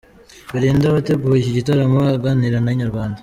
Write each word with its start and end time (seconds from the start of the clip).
Belinda 0.53 0.87
wateguye 0.95 1.39
iki 1.41 1.57
gitaramo 1.57 1.99
aganira 2.15 2.57
na 2.61 2.71
Inyarwanda. 2.73 3.19